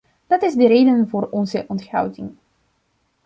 [0.27, 2.35] Dat is de reden voor onze onthouding.